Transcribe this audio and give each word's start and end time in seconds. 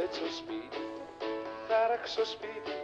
κάτσω 0.00 0.26
σπίτι, 0.38 0.82
χάραξω 1.68 2.24
σπίτι. 2.24 2.76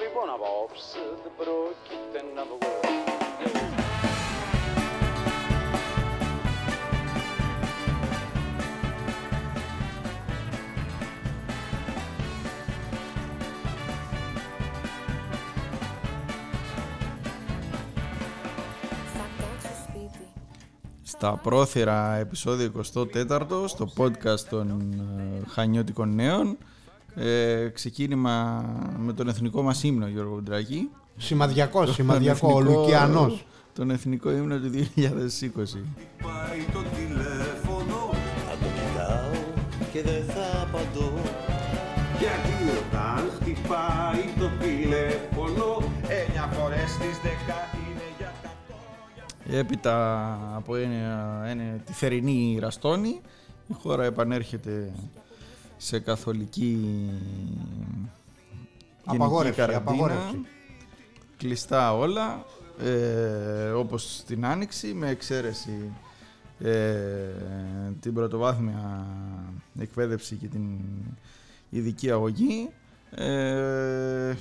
Λοιπόν 0.00 0.28
απόψε 0.30 0.98
δεν 1.22 1.32
πρόκειται 1.36 2.20
να 2.34 2.44
βγω 2.44 3.79
στα 21.20 21.40
πρόθυρα 21.42 22.16
επεισόδιο 22.16 22.72
24 22.94 23.40
στο 23.66 23.92
podcast 23.96 24.40
των 24.50 24.94
ε, 25.18 25.48
Χανιώτικων 25.48 26.14
Νέων. 26.14 26.56
Ε, 27.14 27.68
ξεκίνημα 27.68 28.64
με 28.98 29.12
τον 29.12 29.28
εθνικό 29.28 29.62
μας 29.62 29.82
ύμνο 29.82 30.06
Γιώργο 30.06 30.34
Βουντράκη 30.34 30.88
Σημαδιακός, 31.16 31.94
σημαδιακό, 31.94 32.52
ο 32.52 32.60
Λουκιανός 32.60 33.44
τον 33.74 33.90
εθνικό 33.90 34.30
ύμνο 34.30 34.58
του 34.58 34.70
2020 34.72 34.78
Πάει 36.22 36.60
το 36.72 36.82
τηλέφωνο 36.96 38.10
Θα 38.46 38.56
το 38.60 38.66
κοιτάω 38.76 39.30
και 39.92 40.02
δεν 40.02 40.24
θα 40.34 40.39
έπειτα 49.50 50.38
από 50.56 50.76
ένα, 50.76 51.42
ένα, 51.46 51.62
τη 51.86 51.92
θερινή 51.92 52.58
ραστόνη 52.60 53.20
η 53.68 53.72
χώρα 53.72 54.04
επανέρχεται 54.04 54.92
σε 55.76 55.98
καθολική 55.98 56.78
γενική 59.04 59.22
Απαγόρευση, 59.22 59.60
καραντίνα. 59.60 59.80
απαγόρευση. 59.90 60.40
κλειστά 61.36 61.96
όλα 61.96 62.44
ε, 62.84 63.70
όπως 63.70 64.16
στην 64.16 64.46
Άνοιξη 64.46 64.94
με 64.94 65.08
εξαίρεση 65.08 65.92
ε, 66.58 66.94
την 68.00 68.14
πρωτοβάθμια 68.14 69.06
εκπαίδευση 69.78 70.36
και 70.36 70.46
την 70.46 70.78
ειδική 71.70 72.10
αγωγή 72.10 72.68
ε, 73.10 74.34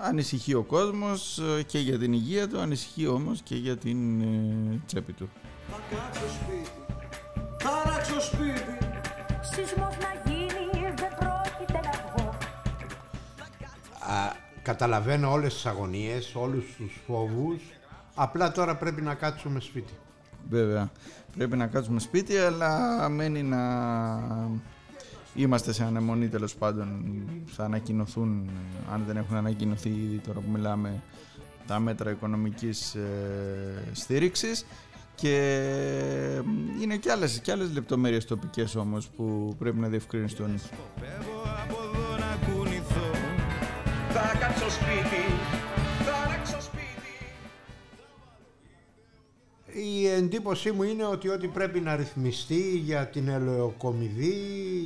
ανησυχεί 0.00 0.54
ο 0.54 0.62
κόσμος 0.62 1.38
ε, 1.38 1.62
και 1.62 1.78
για 1.78 1.98
την 1.98 2.12
υγεία 2.12 2.48
του 2.48 2.58
ανησυχεί 2.58 3.06
όμως 3.06 3.40
και 3.42 3.54
για 3.56 3.76
την 3.76 4.20
ε, 4.20 4.80
τσέπη 4.86 5.12
του. 5.12 5.28
Θα 5.70 5.96
κάτσω 5.96 6.28
σπίτι 6.28 6.70
Θα 7.58 7.90
ράξω 7.90 8.20
σπίτι. 8.20 8.78
Σεισμός 9.40 9.96
να 9.98 10.30
γίνει 10.30 10.94
δεν 10.96 11.12
πρόκειται 11.18 11.80
να 11.84 12.12
βγω. 12.14 12.28
Α, 14.12 14.46
Καταλαβαίνω 14.62 15.32
όλες 15.32 15.54
τις 15.54 15.66
αγωνίες, 15.66 16.34
όλους 16.34 16.64
τους 16.76 17.00
φόβους. 17.06 17.62
Απλά 18.14 18.52
τώρα 18.52 18.76
πρέπει 18.76 19.02
να 19.02 19.14
κάτσουμε 19.14 19.60
σπίτι. 19.60 19.92
Βέβαια. 20.48 20.90
Πρέπει 21.36 21.56
να 21.56 21.66
κάτσουμε 21.66 22.00
σπίτι, 22.00 22.38
αλλά 22.38 23.08
μένει 23.08 23.42
να 23.42 23.58
είμαστε 25.38 25.72
σε 25.72 25.84
ανεμονή 25.84 26.28
τέλος 26.28 26.54
πάντων. 26.54 27.02
Θα 27.46 27.64
ανακοινωθούν, 27.64 28.50
αν 28.92 29.04
δεν 29.06 29.16
έχουν 29.16 29.36
ανακοινωθεί 29.36 29.88
ήδη 29.88 30.20
τώρα 30.26 30.40
που 30.40 30.50
μιλάμε, 30.50 31.02
τα 31.66 31.78
μέτρα 31.78 32.10
οικονομικής 32.10 32.94
ε, 32.94 33.88
στήριξης 33.92 34.66
και 35.14 35.34
είναι 36.82 36.96
και 36.96 37.10
άλλες, 37.10 37.40
και 37.42 37.52
άλλες 37.52 37.72
λεπτομέρειες 37.72 38.24
τοπικές 38.24 38.74
όμως 38.74 39.08
που 39.08 39.54
πρέπει 39.58 39.78
να 39.78 39.88
διευκρινιστούν. 39.88 40.58
Σκοπεύω 40.58 41.40
από 41.62 41.76
εδώ 41.84 42.16
να 42.18 42.46
κουνηθώ 42.46 43.10
Θα 44.08 44.38
κάτσω 44.38 44.70
σπίτι 44.70 45.17
Η 49.84 50.06
εντύπωσή 50.06 50.72
μου 50.72 50.82
είναι 50.82 51.04
ότι 51.04 51.28
ό,τι 51.28 51.46
πρέπει 51.46 51.80
να 51.80 51.96
ρυθμιστεί 51.96 52.78
για 52.84 53.06
την 53.06 53.28
ελαιοκομιδή, 53.28 54.34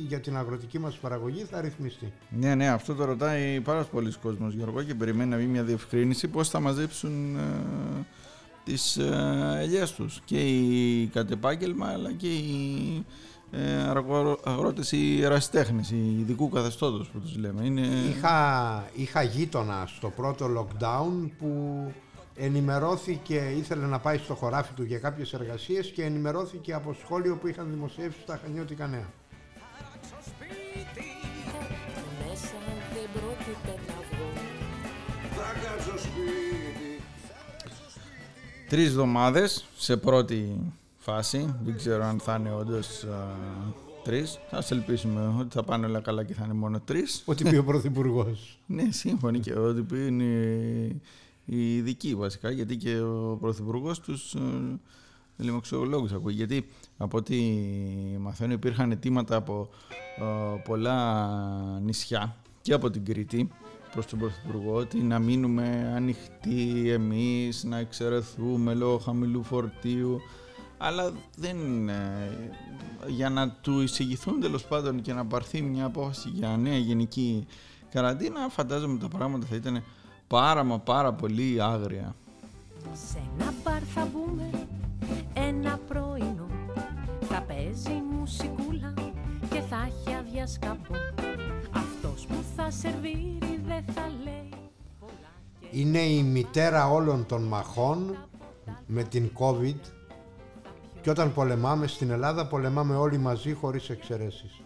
για 0.07 0.19
την 0.19 0.37
αγροτική 0.37 0.79
μας 0.79 0.95
παραγωγή 0.95 1.43
θα 1.43 1.61
ρυθμιστεί. 1.61 2.13
Ναι, 2.29 2.55
ναι, 2.55 2.67
αυτό 2.67 2.95
το 2.95 3.05
ρωτάει 3.05 3.61
πάρα 3.61 3.83
πολλοί 3.83 4.13
κόσμος 4.21 4.53
Γιώργο 4.53 4.83
και 4.83 4.95
περιμένει 4.95 5.29
να 5.29 5.37
βγει 5.37 5.45
μια 5.45 5.63
διευκρίνηση 5.63 6.27
πώς 6.27 6.49
θα 6.49 6.59
μαζέψουν 6.59 7.35
ε, 7.35 7.39
τις 8.63 8.97
ε, 8.97 9.57
ελιές 9.59 9.91
τους 9.91 10.21
και 10.25 10.39
οι 10.39 11.07
κατ' 11.07 11.31
επάγγελμα 11.31 11.87
αλλά 11.87 12.11
και 12.11 12.27
οι 12.27 13.05
ε, 13.51 13.89
αργο- 13.89 14.39
αγρότες 14.43 14.91
οι 14.91 15.23
ερασιτέχνες, 15.23 15.91
οι 15.91 16.19
ειδικού 16.19 16.49
καθεστώτος 16.49 17.07
που 17.07 17.19
τους 17.19 17.37
λέμε. 17.37 17.65
Είναι... 17.65 17.87
Είχα, 18.09 18.89
είχα 18.93 19.23
γείτονα 19.23 19.83
στο 19.97 20.09
πρώτο 20.09 20.45
lockdown 20.57 21.29
που 21.37 21.47
ενημερώθηκε, 22.35 23.53
ήθελε 23.57 23.85
να 23.85 23.99
πάει 23.99 24.17
στο 24.17 24.35
χωράφι 24.35 24.73
του 24.73 24.83
για 24.83 24.99
κάποιες 24.99 25.33
εργασίες 25.33 25.87
και 25.87 26.03
ενημερώθηκε 26.03 26.73
από 26.73 26.95
σχόλιο 27.03 27.37
που 27.37 27.47
είχαν 27.47 27.69
δημοσιεύσει 27.69 28.19
στα 28.21 28.39
Χανιώτικα 28.43 28.87
Νέα. 28.87 29.09
Μέσα 32.27 32.55
δεν 32.93 33.09
πρόκειται 33.13 33.79
να 33.87 33.93
βγω 33.93 34.31
Θα 35.35 35.53
κάτσω 35.63 35.97
σπίτι 35.97 37.01
Τρεις 38.69 38.87
εβδομάδες 38.87 39.65
σε 39.77 39.97
πρώτη 39.97 40.59
φάση, 40.97 41.55
δεν 41.63 41.75
ξέρω 41.75 42.03
αν 42.03 42.19
θα 42.19 42.35
είναι 42.35 42.53
όντως 42.53 43.03
α, 43.03 43.35
τρεις. 44.03 44.39
Ας 44.49 44.71
ελπίσουμε 44.71 45.35
ότι 45.39 45.55
θα 45.55 45.63
πάνε 45.63 45.85
όλα 45.85 45.99
καλά 45.99 46.23
και 46.23 46.33
θα 46.33 46.41
είναι 46.43 46.53
μόνο 46.53 46.79
τρεις. 46.79 47.23
Ό,τι 47.25 47.43
πει 47.43 47.55
ο 47.55 47.63
Πρωθυπουργός. 47.63 48.57
Ναι, 48.65 48.83
σύμφωνοι 48.91 49.39
και 49.39 49.53
ό,τι 49.53 49.81
που 49.81 49.95
είναι 49.95 50.25
οι 51.45 51.75
ειδικοί 51.75 52.15
βασικά, 52.15 52.51
γιατί 52.51 52.77
και 52.77 52.99
ο 52.99 53.37
Πρωθυπουργός 53.41 53.99
τους 53.99 54.33
ε, 54.33 54.39
λοιμοξιολόγου 55.37 56.07
ακούει. 56.15 56.33
Γιατί 56.33 56.65
από 56.97 57.17
ό,τι 57.17 57.35
μαθαίνω 58.19 58.53
υπήρχαν 58.53 58.91
αιτήματα 58.91 59.35
από 59.35 59.69
ε, 60.19 60.61
πολλά 60.63 61.39
νησιά 61.79 62.35
και 62.61 62.73
από 62.73 62.89
την 62.89 63.05
Κρήτη 63.05 63.49
προς 63.91 64.05
τον 64.05 64.19
Πρωθυπουργό 64.19 64.73
ότι 64.73 64.97
να 64.97 65.19
μείνουμε 65.19 65.93
ανοιχτοί 65.95 66.89
εμείς, 66.89 67.63
να 67.63 67.77
εξαιρεθούμε 67.77 68.73
λόγω 68.73 68.97
χαμηλού 68.97 69.43
φορτίου 69.43 70.19
αλλά 70.77 71.13
δεν, 71.37 71.89
ε, 71.89 72.29
για 73.07 73.29
να 73.29 73.49
του 73.49 73.81
εισηγηθούν 73.81 74.39
τέλος 74.39 74.65
πάντων 74.65 75.01
και 75.01 75.13
να 75.13 75.25
πάρθει 75.25 75.61
μια 75.61 75.85
απόφαση 75.85 76.29
για 76.29 76.57
νέα 76.57 76.77
γενική 76.77 77.45
καραντίνα 77.89 78.49
φαντάζομαι 78.49 78.97
τα 78.97 79.07
πράγματα 79.07 79.45
θα 79.45 79.55
ήταν 79.55 79.83
πάρα 80.33 80.63
μα 80.63 80.79
πάρα 80.79 81.13
πολύ 81.13 81.61
άγρια. 81.61 82.15
Σε 82.93 83.17
ένα 83.17 83.53
μπαρ 83.63 83.81
θα 83.93 84.07
μπούμε 84.11 84.49
ένα 85.33 85.79
πρωινό 85.87 86.47
Θα 87.19 87.41
παίζει 87.41 88.01
μουσικούλα 88.11 88.93
και 89.49 89.59
θα 89.59 89.87
έχει 89.87 90.15
άδεια 90.19 90.47
σκαμπό 90.47 90.95
Αυτός 91.71 92.25
που 92.25 92.35
θα 92.55 92.71
σερβίρει 92.71 93.37
δεν 93.67 93.83
θα 93.93 94.01
λέει 94.23 94.49
πολλά 94.99 95.33
και 95.59 95.67
Είναι 95.71 95.99
η 95.99 96.23
μητέρα 96.23 96.89
όλων 96.89 97.25
των 97.25 97.43
μαχών 97.43 98.15
με 98.85 99.03
την 99.03 99.31
COVID 99.39 99.79
και 101.01 101.09
όταν 101.09 101.33
πολεμάμε 101.33 101.87
στην 101.87 102.09
Ελλάδα 102.09 102.47
πολεμάμε 102.47 102.95
όλοι 102.95 103.17
μαζί 103.17 103.53
χωρίς 103.53 103.89
εξαιρέσεις. 103.89 104.61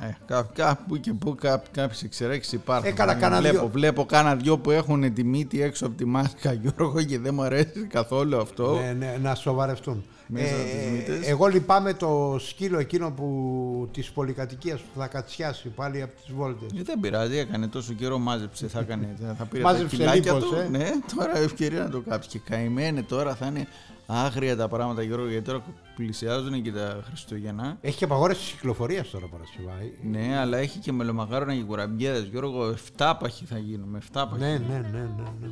Ε, 0.00 0.16
κά, 0.26 0.48
κάπου 0.54 0.96
και 0.96 1.12
που 1.12 1.34
κά, 1.34 1.62
κάποιες 1.70 2.02
εξαιρέξεις 2.02 2.52
υπάρχουν. 2.52 2.86
Έκανα 2.90 3.12
Ε, 3.12 3.14
κάνα 3.14 3.38
βλέπω, 3.38 3.58
δυο. 3.58 3.68
βλέπω 3.68 4.04
κάνα 4.04 4.36
δυο 4.36 4.58
που 4.58 4.70
έχουν 4.70 5.14
τη 5.14 5.24
μύτη 5.24 5.62
έξω 5.62 5.86
από 5.86 5.96
τη 5.96 6.04
μάσκα 6.04 6.52
Γιώργο 6.62 7.02
και 7.02 7.18
δεν 7.18 7.34
μου 7.34 7.42
αρέσει 7.42 7.86
καθόλου 7.88 8.40
αυτό. 8.40 8.74
Ναι, 8.74 8.92
ναι, 8.92 9.18
να 9.22 9.34
σοβαρευτούν. 9.34 10.04
Μέσα 10.26 10.54
από 10.54 10.64
τις 10.64 10.90
μύτες. 10.92 11.28
εγώ 11.28 11.46
λυπάμαι 11.46 11.94
το 11.94 12.36
σκύλο 12.38 12.78
εκείνο 12.78 13.10
που, 13.10 13.88
της 13.92 14.10
πολυκατοικίας 14.10 14.80
που 14.80 14.98
θα 14.98 15.06
κατσιάσει 15.06 15.68
πάλι 15.68 16.02
από 16.02 16.12
τις 16.20 16.32
βόλτες. 16.34 16.80
Ε, 16.80 16.82
δεν 16.82 17.00
πειράζει, 17.00 17.36
έκανε 17.36 17.66
τόσο 17.68 17.92
καιρό, 17.92 18.18
μάζεψε, 18.18 18.68
θα, 18.68 18.80
έκανε, 18.80 19.16
θα 19.38 19.44
πήρε 19.50 19.62
τα 19.62 19.70
Μάζεψε 19.72 19.96
κιλάκια 19.96 20.32
λίπος, 20.32 20.48
του. 20.50 20.56
ε. 20.56 20.68
Ναι, 20.68 20.90
τώρα 21.16 21.38
ευκαιρία 21.38 21.82
να 21.82 21.90
το 21.90 22.00
κάψει. 22.08 22.28
Και 22.28 22.38
καημένε 22.38 23.02
τώρα 23.02 23.34
θα 23.34 23.46
είναι 23.46 23.66
άγρια 24.06 24.56
τα 24.56 24.68
πράγματα, 24.68 25.02
Γιώργο, 25.02 25.28
γιατί 25.28 25.44
τώρα 25.44 25.62
πλησιάζουν 25.96 26.62
και 26.62 26.72
τα 26.72 27.02
Χριστούγεννα. 27.06 27.78
Έχει 27.80 27.96
και 27.96 28.04
απαγόρευση 28.04 28.52
κυκλοφορίας 28.52 29.10
τώρα 29.10 29.26
Παρασκευή. 29.26 29.98
Ναι, 30.02 30.38
αλλά 30.38 30.58
έχει 30.58 30.78
και 30.78 30.92
μελομαγάρονα 30.92 31.54
και 31.54 31.62
κουραμπιέδες. 31.62 32.28
Γιώργο, 32.30 32.74
7 32.96 33.12
παχοι 33.20 33.44
θα 33.44 33.58
γίνουμε, 33.58 33.98
7 34.12 34.26
παχοι. 34.30 34.38
Ναι, 34.38 34.46
ναι, 34.46 34.58
ναι, 34.92 34.98
ναι. 34.98 35.28
ναι. 35.40 35.48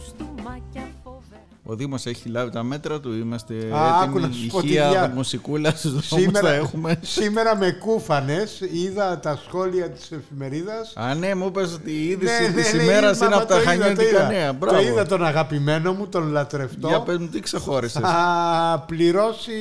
Βλαντιμένη 0.00 0.62
καυτερά 0.72 0.72
Κι 0.72 0.72
η 0.72 0.72
Γιάσεμι 0.72 0.72
θα 0.72 0.74
πίνει 0.74 0.74
κουστούμάκια 0.74 0.88
φοβερά 1.04 1.42
Ο 1.64 1.74
Δήμος 1.74 2.06
έχει 2.06 2.28
λάβει 2.28 2.50
τα 2.50 2.62
μέτρα 2.62 3.00
του, 3.00 3.12
είμαστε 3.12 3.54
Α, 3.74 4.00
άκου 4.02 4.18
να 4.18 4.26
έτοιμοι, 4.26 4.42
σου 4.42 4.46
πω 4.46 4.60
τι 4.60 4.66
ηχεία 4.66 4.88
διά- 4.90 5.12
μουσικούλα 5.14 5.70
στους 5.70 5.90
δρόμους 5.90 6.06
Σήμερα, 6.06 6.48
θα 6.48 6.54
έχουμε. 6.54 6.98
σήμερα 7.02 7.56
με 7.56 7.70
κούφανες 7.70 8.60
είδα 8.72 9.18
τα 9.18 9.40
σχόλια 9.46 9.90
της 9.90 10.12
εφημερίδας 10.12 10.92
Α, 10.96 11.14
ναι, 11.14 11.34
μου 11.34 11.46
είπες 11.46 11.72
ότι 11.74 11.90
η 11.90 12.04
είδηση 12.08 12.42
Ναι, 12.42 12.48
ναι, 12.48 12.54
της 12.62 12.72
ναι, 12.74 12.82
ημέρας 12.82 13.16
είδα, 13.16 13.26
είναι 13.26 13.34
μα 13.34 13.40
από 13.40 13.50
τα 13.50 13.54
το 13.54 13.60
είδα, 13.60 13.72
το 13.72 13.78
χανιώτικα 13.80 14.08
είδα. 14.08 14.26
νέα. 14.26 14.50
Το 14.50 14.56
Μπράβο. 14.58 14.80
είδα 14.80 15.06
τον 15.06 15.24
αγαπημένο 15.24 15.92
μου, 15.92 16.06
τον 16.08 16.30
λατρευτό. 16.30 16.88
Για 16.88 17.00
πες 17.00 17.16
μου, 17.18 17.26
τι 17.28 17.40
ξεχώρισες; 17.40 18.02
Θα 18.02 18.84
πληρώσει 18.86 19.52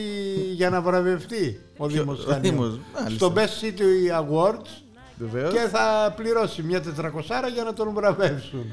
για 0.54 0.70
να 0.70 0.82
βραβευτεί 0.82 1.60
ο 1.78 1.88
Δήμος 1.88 2.20
ο 2.20 2.30
Χανιών. 2.30 2.42
Δήμος, 2.42 2.80
μάλιστα. 2.96 3.26
Στο 3.26 3.34
Best 3.36 3.64
City 3.64 4.22
Awards 4.22 4.68
Βεβαίως. 5.18 5.54
και 5.54 5.60
θα 5.72 6.14
πληρώσει 6.16 6.62
μια 6.62 6.82
τετρακοσάρα 6.82 7.48
για 7.48 7.64
να 7.64 7.74
τον 7.74 7.90
βραβεύσουν. 7.94 8.66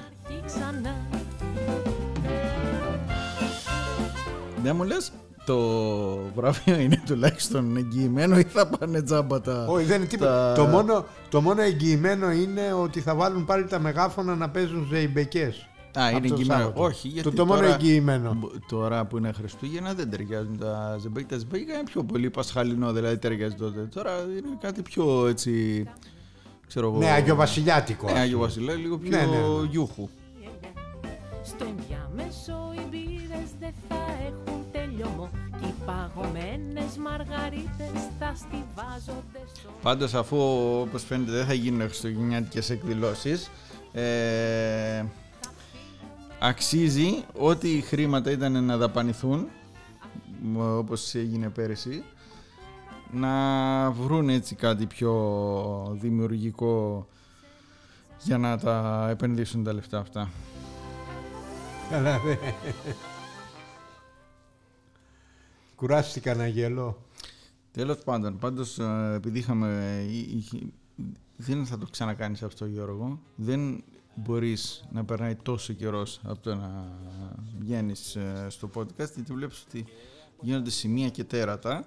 Δεν 4.66 4.76
μου 4.76 4.82
λες, 4.84 5.12
το 5.46 5.58
βραβείο 6.34 6.78
είναι 6.78 7.02
τουλάχιστον 7.06 7.76
εγγυημένο 7.76 8.38
ή 8.38 8.42
θα 8.42 8.66
πάνε 8.66 9.02
τζάμπα 9.02 9.40
τα... 9.40 9.66
Όχι, 9.68 9.84
δεν 9.84 9.96
είναι 10.00 10.06
τίποτα. 10.08 10.52
τα- 10.54 10.62
Το, 10.62 10.68
μόνο, 10.68 11.04
το 11.28 11.40
μόνο 11.40 11.62
εγγυημένο 11.62 12.30
είναι 12.30 12.72
ότι 12.72 13.00
θα 13.00 13.14
βάλουν 13.14 13.44
πάλι 13.44 13.64
τα 13.64 13.78
μεγάφωνα 13.78 14.34
να 14.34 14.50
παίζουν 14.50 14.86
ζεϊμπεκές. 14.90 15.68
Α, 15.98 16.08
είναι 16.08 16.18
από 16.18 16.26
το 16.28 16.34
εγγυημένο. 16.34 16.60
Σάββατο. 16.60 16.82
Όχι, 16.82 17.08
γιατί 17.08 17.30
το, 17.30 17.34
το 17.36 17.46
μόνο 17.46 17.60
τώρα, 17.60 17.74
εγγυημένο. 17.74 18.34
μπο- 18.34 18.50
Τώρα 18.68 19.04
που 19.04 19.16
είναι 19.16 19.32
Χριστούγεννα 19.32 19.94
δεν 19.94 20.10
ταιριάζουν 20.10 20.58
τα 20.58 20.96
ζεμπέκια. 21.00 21.28
Τα 21.28 21.38
ζεμπέκια 21.38 21.74
είναι 21.74 21.82
πιο 21.84 22.02
πολύ 22.04 22.30
πασχαλινό, 22.30 22.92
δηλαδή 22.92 23.18
ταιριάζει 23.18 23.54
τότε. 23.54 23.80
Τώρα 23.94 24.10
είναι 24.20 24.56
κάτι 24.60 24.82
πιο 24.82 25.26
έτσι. 25.26 25.84
Ξέρω 26.66 26.88
εγώ. 26.88 26.98
Ναι, 26.98 27.10
Αγιοβασιλιάτικο. 27.10 28.06
Ναι, 28.06 28.12
ας 28.12 28.18
Άγιο 28.18 28.36
πούμε. 28.36 28.46
Βασιλέα, 28.48 28.74
λίγο 28.74 28.98
πιο 28.98 29.10
Ναι, 29.10 29.16
ναι, 29.16 29.24
ναι. 29.36 29.66
γιούχου. 29.70 30.08
Στο 31.44 31.64
ενδιάμεσο 31.64 32.72
οι 32.74 32.80
μπύρες 32.90 33.48
δεν 33.60 33.72
θα 33.88 33.96
έχουν 34.26 34.45
τελειωμό 35.06 35.30
Κι 35.60 35.66
οι 35.66 35.74
παγωμένες 35.86 36.96
μαργαρίτες 36.96 38.02
θα 38.18 38.34
στιβάζονται 38.34 39.40
σ' 39.52 39.82
Πάντως 39.82 40.14
αφού 40.14 40.36
όπως 40.80 41.04
φαίνεται 41.04 41.30
δεν 41.30 41.46
θα 41.46 41.52
γίνουν 41.52 41.80
χριστουγεννιάτικες 41.80 42.70
εκδηλώσεις 42.70 43.50
ε, 43.92 45.04
αξίζει 46.38 47.24
ό,τι 47.38 47.80
χρήματα 47.80 48.30
ήταν 48.30 48.64
να 48.64 48.76
δαπανηθούν 48.76 49.48
μ, 50.42 50.78
όπως 50.78 51.14
έγινε 51.14 51.48
πέρυσι 51.48 52.04
να 53.10 53.30
βρουν 53.90 54.28
έτσι 54.28 54.54
κάτι 54.54 54.86
πιο 54.86 55.96
δημιουργικό 56.00 57.06
για 58.22 58.38
να 58.38 58.58
τα 58.58 59.06
επενδύσουν 59.10 59.64
τα 59.64 59.72
λεφτά 59.72 59.98
αυτά. 59.98 60.30
Καλά, 61.90 62.18
ναι. 62.24 62.38
Κουράστηκα 65.76 66.34
να 66.34 66.46
γελώ. 66.46 67.02
Τέλος 67.72 67.98
πάντων, 67.98 68.38
πάντως 68.38 68.78
ε, 68.78 69.12
επειδή 69.14 69.38
είχαμε... 69.38 70.00
εί- 70.10 70.32
είχε- 70.34 70.66
Δεν 71.36 71.66
θα 71.66 71.78
το 71.78 71.86
ξανακάνεις 71.90 72.42
αυτό 72.42 72.66
Γιώργο. 72.66 73.20
Δεν 73.34 73.84
μπορείς 74.14 74.84
να 74.92 75.04
περνάει 75.04 75.34
τόσο 75.34 75.72
καιρός 75.72 76.20
από 76.24 76.38
το 76.40 76.54
να 76.54 76.84
βγαίνεις 77.58 78.16
ε, 78.16 78.46
στο 78.48 78.70
podcast 78.74 79.10
γιατί 79.14 79.32
βλέπεις 79.32 79.64
ότι 79.68 79.84
γίνονται 80.40 80.70
σημεία 80.70 81.08
και 81.08 81.24
τέρατα. 81.24 81.86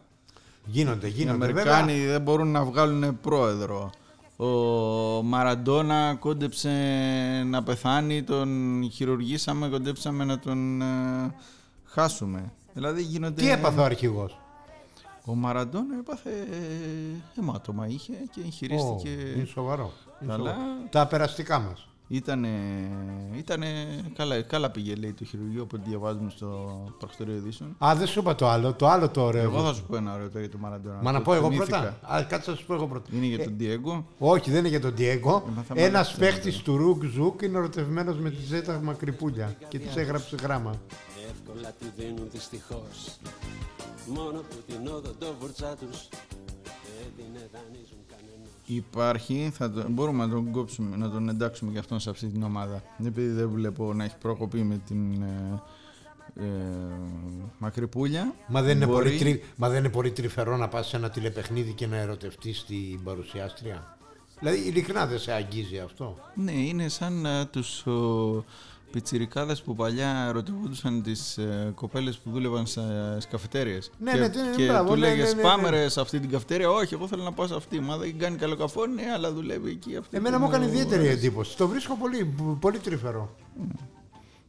Γίνονται, 0.65 1.07
Οι 1.07 1.09
γίνονται. 1.09 1.45
Αμερικάνοι 1.45 1.91
Βέβαια, 1.93 2.11
δεν 2.11 2.21
μπορούν 2.21 2.47
να 2.51 2.63
βγάλουν 2.65 3.19
πρόεδρο. 3.21 3.89
Ο 4.37 4.47
Μαραντόνα 5.23 6.15
κόντεψε 6.19 6.71
να 7.45 7.63
πεθάνει, 7.63 8.23
τον 8.23 8.81
χειρουργήσαμε, 8.91 9.69
κοντέψαμε 9.69 10.23
να 10.25 10.39
τον 10.39 10.81
ε, 10.81 10.85
χάσουμε. 11.85 12.51
Δηλαδή 12.73 13.01
γίνονται... 13.01 13.41
τι 13.41 13.51
έπαθε 13.51 13.79
ο 13.79 13.83
αρχηγός; 13.83 14.39
Ο 15.25 15.35
Μαραντόνα 15.35 15.95
έπαθε 15.99 16.29
ε, 16.29 17.39
αιμάτωμα 17.39 17.87
είχε 17.87 18.13
και 18.31 18.39
Ω, 18.39 18.43
εγχειρίστηκε. 18.45 19.09
είναι 19.35 19.45
σοβαρό. 19.45 19.91
Είναι 20.21 20.31
Καλά. 20.31 20.49
σοβαρό. 20.49 20.67
Τα 20.89 21.07
περαστικά 21.07 21.59
μας. 21.59 21.83
Ήτανε, 22.11 22.49
ήτανε 23.37 23.67
καλά, 24.15 24.41
καλά 24.41 24.69
πήγε 24.69 24.95
λέει 24.95 25.13
το 25.13 25.25
χειρουργείο 25.25 25.65
που 25.65 25.79
διαβάζουμε 25.87 26.29
στο 26.29 26.79
πρακτορείο 26.99 27.35
ειδήσεων. 27.35 27.75
Α, 27.85 27.95
δεν 27.95 28.07
σου 28.07 28.19
είπα 28.19 28.35
το 28.35 28.47
άλλο. 28.47 28.73
Το 28.73 28.87
άλλο 28.87 29.09
το 29.09 29.21
ωραίο. 29.21 29.41
Εγώ 29.43 29.61
θα 29.63 29.73
σου 29.73 29.83
πω 29.83 29.95
ένα 29.95 30.13
ωραίο 30.13 30.27
τώρα 30.27 30.39
για 30.39 30.49
τον 30.49 30.59
Μαραντόνα. 30.59 30.99
Μα 31.01 31.11
να 31.11 31.17
Το 31.17 31.23
πω 31.23 31.33
εγώ 31.33 31.49
θυμήθηκα. 31.49 31.79
πρώτα. 31.79 32.13
Α, 32.15 32.23
κάτσε 32.23 32.49
να 32.51 32.55
σου 32.57 32.65
πω 32.65 32.73
εγώ 32.73 32.87
πρώτα. 32.87 33.09
Είναι 33.13 33.25
για 33.25 33.37
Ε, 33.39 33.43
τον 33.43 33.55
Diego. 33.59 34.03
όχι, 34.19 34.49
δεν 34.51 34.59
είναι 34.59 34.67
για 34.67 34.79
τον 34.81 34.93
Diego. 34.97 35.41
Έμαθα 35.47 35.73
Ένας 35.73 35.91
μάλιστα. 35.93 36.17
παίχτης 36.19 36.57
του 36.57 36.77
Ρουκ 36.77 37.03
Ζουκ 37.03 37.41
είναι 37.41 37.57
ερωτευμένος 37.57 38.17
με 38.17 38.29
τη 38.29 38.41
Ζέτα 38.41 38.79
Μακρυπούλια 38.83 39.55
και 39.67 39.79
της 39.79 39.95
έγραψε 39.95 40.35
γράμμα. 40.41 40.73
Εύκολα 41.29 41.71
τη 41.79 41.85
δίνουν 41.97 42.27
δυστυχώς 42.31 43.17
Μόνο 44.07 44.39
που 44.39 44.55
την 44.67 44.87
οδοντόβουρτσά 44.87 45.75
τους 45.79 46.07
Δεν 46.99 47.09
την 47.17 47.25
δανείζουν 47.35 47.99
κανένας 48.07 48.49
Υπάρχει, 48.65 49.51
θα 49.53 49.71
το, 49.71 49.85
μπορούμε 49.89 50.25
να 50.25 50.31
τον 50.31 50.51
κόψουμε, 50.51 50.95
να 50.95 51.09
τον 51.09 51.29
εντάξουμε 51.29 51.71
και 51.71 51.79
αυτόν 51.79 51.99
σε 51.99 52.09
αυτή 52.09 52.27
την 52.27 52.43
ομάδα. 52.43 52.83
Επειδή 53.05 53.27
δεν 53.27 53.49
βλέπω 53.49 53.93
να 53.93 54.03
έχει 54.03 54.17
προκοπή 54.17 54.57
με 54.63 54.81
την 54.87 55.21
ε, 55.21 55.61
ε, 56.35 56.45
Μακρυπούλια. 57.57 58.33
Μα 58.47 58.61
δεν, 58.61 58.75
είναι 58.75 58.85
Μπορεί- 58.85 59.03
πολύ 59.03 59.17
τρι... 59.17 59.43
Μα 59.55 59.69
δεν 59.69 59.79
είναι 59.79 59.89
πολύ 59.89 60.11
τρυφερό 60.11 60.57
να 60.57 60.67
πας 60.67 60.87
σε 60.87 60.95
ένα 60.95 61.09
τηλεπαιχνίδι 61.09 61.73
και 61.73 61.87
να 61.87 61.97
ερωτευτείς 61.97 62.65
την 62.65 63.03
παρουσιάστρια; 63.03 63.97
Δηλαδή, 64.39 64.57
ειλικρινά 64.67 65.05
δεν 65.05 65.19
σε 65.19 65.31
αγγίζει 65.31 65.79
αυτό; 65.79 66.17
Ναι, 66.35 66.51
είναι 66.51 66.87
σαν 66.87 67.25
uh, 67.25 67.47
τους 67.51 67.85
ο, 67.85 68.45
πιτσιρικάδες 68.91 69.61
που 69.61 69.75
παλιά 69.75 70.25
ερωτευόντουσαν 70.27 71.01
τις 71.03 71.37
ε, 71.37 71.71
κοπέλες 71.75 72.17
που 72.17 72.29
δούλευαν 72.29 72.67
σε 72.67 72.81
καφετέριες. 73.29 73.91
Ναι, 73.99 74.11
και, 74.11 74.17
ναι, 74.17 74.27
ναι, 74.27 74.55
και 74.55 74.65
μπράβο, 74.65 74.89
του 74.89 74.99
ναι, 74.99 75.07
λέγες 75.07 75.27
ναι, 75.29 75.41
ναι, 75.41 75.41
πάμε 75.41 75.69
ναι. 75.69 75.77
ρε 75.77 75.89
σε 75.89 76.01
αυτή 76.01 76.19
την 76.19 76.29
καφετέρια. 76.29 76.69
Όχι, 76.69 76.93
εγώ 76.93 77.07
θέλω 77.07 77.23
να 77.23 77.31
πάω 77.31 77.47
σε 77.47 77.55
αυτή. 77.55 77.79
Μα 77.79 77.97
δεν 77.97 78.17
κάνει 78.17 78.37
καλό 78.37 78.55
καφό, 78.55 78.85
ναι, 78.85 79.03
αλλά 79.13 79.31
δουλεύει 79.31 79.69
εκεί 79.69 79.95
αυτή. 79.95 80.17
Εμένα 80.17 80.37
που 80.37 80.43
μου 80.43 80.49
έκανε 80.49 80.65
ιδιαίτερη 80.65 81.01
αρέσει. 81.01 81.17
εντύπωση. 81.17 81.57
Το 81.57 81.67
βρίσκω 81.67 81.95
πολύ, 81.95 82.35
πολύ 82.59 82.77
τρυφερό. 82.77 83.35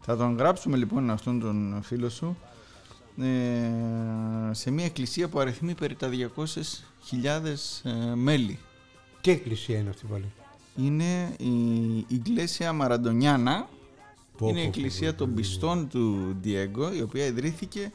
Θα 0.00 0.16
τον 0.16 0.36
γράψουμε 0.36 0.76
λοιπόν 0.76 1.10
αυτόν 1.10 1.40
τον 1.40 1.80
φίλο 1.82 2.08
σου 2.08 2.36
ε, 3.18 4.52
σε 4.54 4.70
μια 4.70 4.84
εκκλησία 4.84 5.28
που 5.28 5.38
αριθμεί 5.38 5.74
περί 5.74 5.94
τα 5.94 6.10
200.000 6.36 7.24
ε, 7.82 8.14
μέλη. 8.14 8.58
Τι 9.20 9.30
εκκλησία 9.30 9.78
είναι 9.78 9.90
αυτή 9.90 10.06
πάλι; 10.06 10.32
Είναι 10.76 11.34
η 11.38 12.04
Ιγκλέσια 12.08 12.72
Μαραντονιάνα. 12.72 13.68
Πω, 14.40 14.48
είναι 14.48 14.60
η 14.60 14.62
πω, 14.62 14.68
εκκλησία 14.68 15.14
των 15.14 15.34
πιστών 15.34 15.88
του 15.88 16.36
Διέγκο, 16.40 16.92
η 16.92 17.02
οποία 17.02 17.26
ιδρύθηκε 17.26 17.92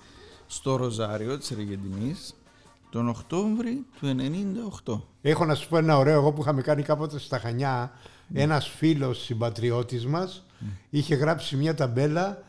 στο 0.47 0.75
Ροζάριο 0.75 1.37
της 1.37 1.51
Αργεντινής 1.51 2.35
τον 2.89 3.09
Οκτώβρη 3.09 3.85
του 3.99 4.15
98. 4.85 5.01
Έχω 5.21 5.45
να 5.45 5.55
σου 5.55 5.69
πω 5.69 5.77
ένα 5.77 5.97
ωραίο 5.97 6.19
εγώ 6.19 6.33
που 6.33 6.41
είχαμε 6.41 6.61
κάνει 6.61 6.83
κάποτε 6.83 7.19
στα 7.19 7.39
Χανιά. 7.39 7.91
Ένας 8.33 8.67
φίλος 8.67 9.23
συμπατριώτης 9.23 10.05
μας 10.05 10.43
είχε 10.89 11.15
γράψει 11.15 11.55
μια 11.55 11.75
ταμπέλα 11.75 12.43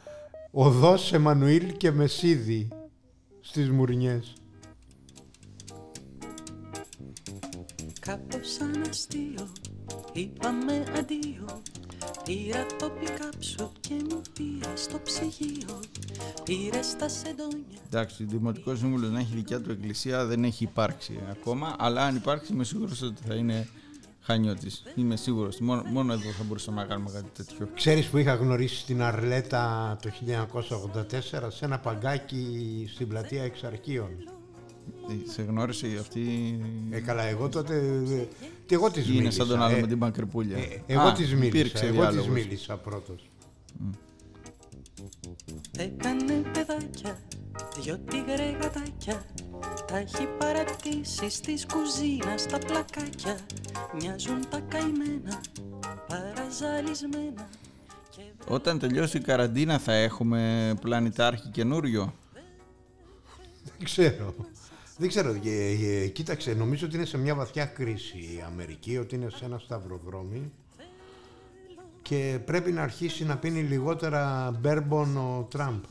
«Οδός 0.50 1.12
Εμμανουήλ 1.12 1.76
και 1.76 1.90
Μεσίδη» 1.90 2.68
στις 3.40 3.70
Μουρνιές. 3.70 4.32
Κάπως 8.00 8.52
σαν 8.52 8.82
αστείο 8.88 9.48
είπαμε 10.12 10.84
αντίο 10.98 11.62
Πήρα 12.26 12.66
το 12.78 12.90
πικάπ 13.00 13.42
σου 13.42 13.72
και 13.80 13.94
μου 13.94 14.20
πήρα 14.32 14.76
στο 14.76 15.00
ψυγείο 15.04 15.80
Πήρες 16.44 16.96
τα 16.98 17.08
σεντόνια 17.08 17.78
Εντάξει, 17.86 18.22
ο 18.22 18.26
Δημοτικός 18.28 18.78
Σύμβουλος 18.78 19.10
να 19.10 19.18
έχει 19.18 19.34
δικιά 19.34 19.60
του 19.60 19.70
εκκλησία 19.70 20.24
δεν 20.24 20.44
έχει 20.44 20.64
υπάρξει 20.64 21.20
ακόμα, 21.30 21.76
αλλά 21.78 22.02
αν 22.04 22.16
υπάρξει 22.16 22.52
είμαι 22.52 22.64
σίγουρος 22.64 23.02
ότι 23.02 23.22
θα 23.26 23.34
είναι 23.34 23.68
χανιώτης. 24.20 24.82
Είμαι 24.94 25.16
σίγουρος. 25.16 25.58
Μόνο, 25.58 25.82
μόνο 25.82 26.12
εδώ 26.12 26.30
θα 26.30 26.44
μπορούσαμε 26.44 26.80
να 26.80 26.86
κάνουμε 26.86 27.10
κάτι 27.10 27.30
τέτοιο. 27.34 27.68
Ξέρεις 27.74 28.06
που 28.06 28.18
είχα 28.18 28.34
γνωρίσει 28.34 28.84
την 28.84 29.02
Αρλέτα 29.02 29.96
το 30.02 30.10
1984 30.10 31.50
σε 31.50 31.64
ένα 31.64 31.78
παγκάκι 31.78 32.44
στην 32.94 33.08
πλατεία 33.08 33.42
Εξαρχείων. 33.42 34.08
Ε, 35.10 35.30
Σε 35.30 35.42
γνώρισε 35.42 35.86
αυτή. 36.00 36.58
Ε, 36.90 37.00
καλά, 37.00 37.22
εγώ 37.22 37.48
τότε. 37.48 37.82
Ε, 38.66 38.68
Τι 38.68 38.74
εγώ 38.74 38.90
της 38.90 39.04
μίλησα. 39.06 39.20
είναι 39.22 39.30
σαν 39.30 39.48
τον 39.48 39.62
άλλο 39.62 39.76
ε, 39.76 39.80
με 39.80 39.86
την 39.86 39.98
Παγκρυπούλια. 39.98 40.56
ε, 40.56 40.82
εγώ 40.86 41.00
Α, 41.00 41.12
της 41.12 41.34
μίλησα. 41.34 41.46
υπήρξε 41.46 41.86
Εγώ 41.86 41.90
της 42.06 42.10
διάλογος. 42.14 42.28
μίλησα 42.28 42.76
πρώτος. 42.76 43.28
Έκανε 45.78 46.32
παιδάκια 46.52 47.18
δυο 47.80 47.98
τίγρε 47.98 48.50
γατάκια 48.62 49.24
Τα 49.86 49.96
έχει 49.96 50.28
παρατήσει 50.38 51.30
στις 51.30 51.66
κουζίνα 51.66 52.36
στα 52.38 52.58
πλακάκια 52.58 53.38
Μοιάζουν 54.00 54.48
τα 54.50 54.60
καημένα 54.60 55.40
παραζαλισμένα 56.08 57.48
και 58.10 58.22
Όταν 58.48 58.78
τελειώσει 58.78 59.16
η 59.16 59.20
καραντίνα 59.20 59.78
θα 59.78 59.92
έχουμε 59.92 60.74
πλανητάρχη 60.80 61.48
καινούριο; 61.48 62.14
Δεν 63.64 63.84
ξέρω. 63.84 64.34
Δεν 64.98 65.08
ξέρω. 65.08 65.40
Ε, 65.44 66.02
ε, 66.02 66.06
κοίταξε, 66.06 66.54
νομίζω 66.54 66.86
ότι 66.86 66.96
είναι 66.96 67.04
σε 67.04 67.18
μια 67.18 67.34
βαθιά 67.34 67.64
κρίση 67.64 68.16
η 68.16 68.42
Αμερική, 68.46 68.98
ότι 68.98 69.14
είναι 69.14 69.30
σε 69.30 69.44
ένα 69.44 69.58
σταυροδρόμι 69.58 70.52
και 72.02 72.38
πρέπει 72.44 72.72
να 72.72 72.82
αρχίσει 72.82 73.24
να 73.24 73.36
πίνει 73.36 73.60
λιγότερα 73.60 74.50
μπέρμπον 74.60 75.16
ο 75.16 75.46
Τραμπ. 75.50 75.84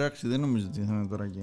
Εντάξει, 0.00 0.28
δεν 0.28 0.40
νομίζω 0.40 0.66
ότι 0.66 0.80
θα 0.80 0.92
είναι 0.94 1.06
τώρα 1.06 1.28
και. 1.28 1.40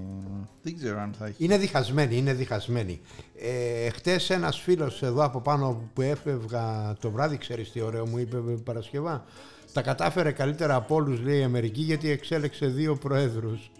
Δεν 0.61 0.75
ξέρω 0.77 0.99
αν 0.99 1.13
θα 1.17 1.25
έχει. 1.25 1.43
Είναι 1.43 1.57
διχασμένοι, 1.57 2.17
είναι 2.17 2.33
διχασμένοι. 2.33 3.01
Ε, 3.39 3.89
χτες 3.89 4.29
ένας 4.29 4.59
φίλος 4.59 5.03
εδώ 5.03 5.23
από 5.23 5.41
πάνω 5.41 5.89
που 5.93 6.01
έφευγα 6.01 6.95
το 6.99 7.11
βράδυ, 7.11 7.37
ξέρεις 7.37 7.71
τι 7.71 7.81
ωραίο 7.81 8.07
μου 8.07 8.17
είπε 8.17 8.37
Παρασκευά, 8.37 9.25
τα 9.73 9.81
κατάφερε 9.81 10.31
καλύτερα 10.31 10.75
από 10.75 10.95
όλους 10.95 11.21
λέει 11.21 11.39
η 11.39 11.43
Αμερική 11.43 11.81
γιατί 11.81 12.09
εξέλεξε 12.09 12.65
δύο 12.65 12.95
προέδρους. 12.95 13.71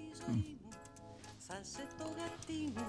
Θα 1.48 1.55
σε 1.62 1.84
το 1.98 2.03
γατί 2.03 2.72
μου 2.75 2.86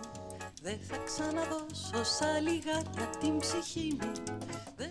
Δεν 0.63 0.77
θα 0.89 0.97
ξαναδώσω 1.05 2.11
σαν 2.19 2.43
λιγάκια 2.43 3.09
την 3.21 3.39
ψυχή 3.39 3.97
μου 4.01 4.13
Δεν 4.77 4.91